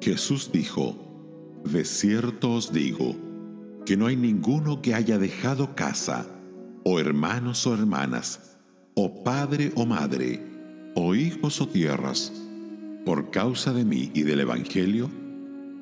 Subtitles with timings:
[0.00, 3.16] Jesús dijo, De cierto os digo,
[3.84, 6.26] que no hay ninguno que haya dejado casa,
[6.84, 8.58] o hermanos o hermanas,
[8.94, 10.42] o padre o madre,
[10.94, 12.32] o hijos o tierras,
[13.04, 15.10] por causa de mí y del Evangelio,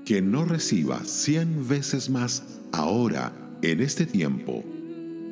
[0.04, 4.62] que no reciba cien veces más ahora, en este tiempo,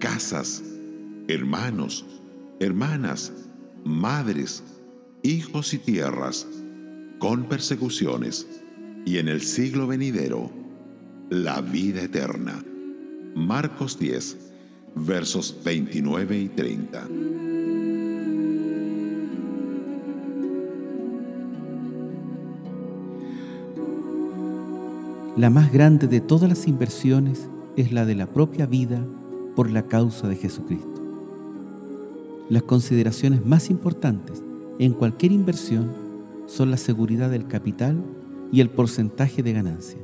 [0.01, 0.63] casas,
[1.29, 2.07] hermanos,
[2.61, 3.33] hermanas,
[3.85, 4.63] madres,
[5.23, 6.47] hijos y tierras,
[7.19, 8.47] con persecuciones,
[9.05, 10.51] y en el siglo venidero,
[11.31, 12.63] la vida eterna.
[13.35, 14.37] Marcos 10,
[14.95, 17.09] versos 29 y 30.
[25.37, 29.03] La más grande de todas las inversiones es la de la propia vida
[29.57, 30.89] por la causa de Jesucristo.
[32.51, 34.43] Las consideraciones más importantes
[34.79, 35.91] en cualquier inversión
[36.47, 37.97] son la seguridad del capital
[38.53, 39.99] y el porcentaje de ganancia.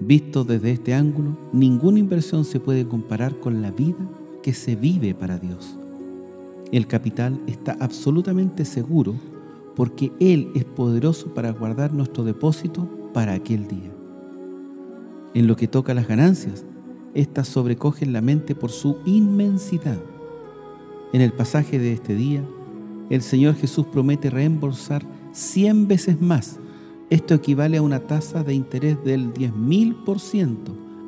[0.00, 3.98] Visto desde este ángulo, ninguna inversión se puede comparar con la vida
[4.42, 5.76] que se vive para Dios.
[6.72, 9.14] El capital está absolutamente seguro
[9.76, 13.90] porque Él es poderoso para guardar nuestro depósito para aquel día.
[15.34, 16.64] En lo que toca a las ganancias,
[17.14, 19.98] éstas sobrecogen la mente por su inmensidad.
[21.12, 22.42] En el pasaje de este día,
[23.10, 26.58] el Señor Jesús promete reembolsar cien veces más.
[27.12, 30.54] Esto equivale a una tasa de interés del 10.000%,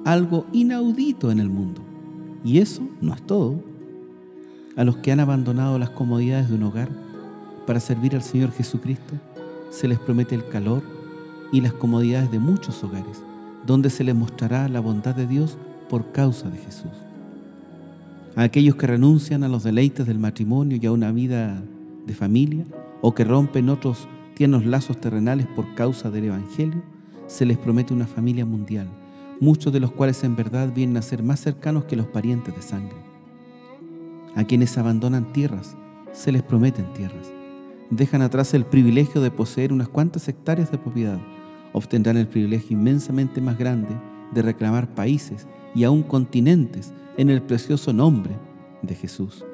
[0.04, 1.80] algo inaudito en el mundo.
[2.44, 3.54] Y eso no es todo.
[4.76, 6.90] A los que han abandonado las comodidades de un hogar
[7.66, 9.14] para servir al Señor Jesucristo,
[9.70, 10.82] se les promete el calor
[11.52, 13.22] y las comodidades de muchos hogares
[13.66, 15.56] donde se les mostrará la bondad de Dios
[15.88, 16.92] por causa de Jesús.
[18.36, 21.62] A aquellos que renuncian a los deleites del matrimonio y a una vida
[22.04, 22.66] de familia,
[23.00, 26.82] o que rompen otros tiernos lazos terrenales por causa del Evangelio,
[27.26, 28.88] se les promete una familia mundial,
[29.40, 32.62] muchos de los cuales en verdad vienen a ser más cercanos que los parientes de
[32.62, 32.96] sangre.
[34.34, 35.76] A quienes abandonan tierras,
[36.12, 37.32] se les prometen tierras.
[37.90, 41.20] Dejan atrás el privilegio de poseer unas cuantas hectáreas de propiedad
[41.74, 44.00] obtendrán el privilegio inmensamente más grande
[44.32, 48.38] de reclamar países y aún continentes en el precioso nombre
[48.80, 49.44] de Jesús.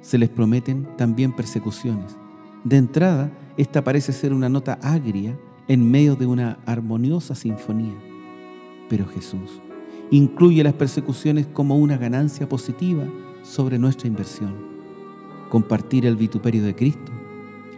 [0.00, 2.16] Se les prometen también persecuciones.
[2.62, 5.38] De entrada, esta parece ser una nota agria
[5.68, 7.94] en medio de una armoniosa sinfonía.
[8.88, 9.60] Pero Jesús
[10.10, 13.04] incluye las persecuciones como una ganancia positiva
[13.42, 14.54] sobre nuestra inversión.
[15.48, 17.12] Compartir el vituperio de Cristo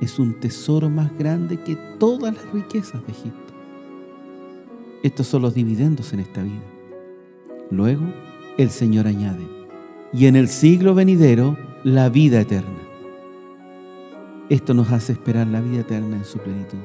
[0.00, 3.54] es un tesoro más grande que todas las riquezas de Egipto.
[5.02, 6.64] Estos son los dividendos en esta vida.
[7.70, 8.04] Luego,
[8.58, 9.46] el Señor añade,
[10.12, 12.85] y en el siglo venidero, la vida eterna.
[14.48, 16.78] Esto nos hace esperar la vida eterna en su plenitud.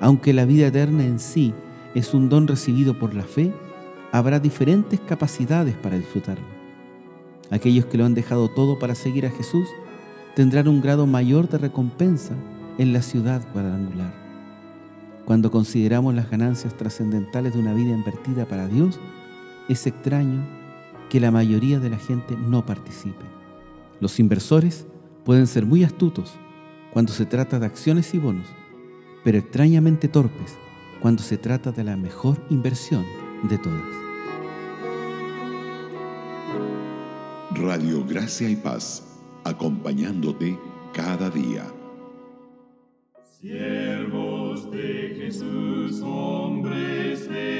[0.00, 1.54] Aunque la vida eterna en sí
[1.94, 3.52] es un don recibido por la fe,
[4.10, 6.44] habrá diferentes capacidades para disfrutarlo.
[7.50, 9.68] Aquellos que lo han dejado todo para seguir a Jesús
[10.34, 12.34] tendrán un grado mayor de recompensa
[12.78, 14.12] en la ciudad cuadrangular.
[15.24, 18.98] Cuando consideramos las ganancias trascendentales de una vida invertida para Dios,
[19.68, 20.44] es extraño
[21.08, 23.24] que la mayoría de la gente no participe.
[24.00, 24.84] Los inversores
[25.24, 26.34] pueden ser muy astutos
[26.92, 28.46] cuando se trata de acciones y bonos,
[29.24, 30.58] pero extrañamente torpes
[31.00, 33.04] cuando se trata de la mejor inversión
[33.48, 34.02] de todas.
[37.54, 39.02] Radio Gracia y Paz
[39.44, 40.58] acompañándote
[40.92, 41.64] cada día.
[43.40, 47.51] Siervos de Jesús, hombres de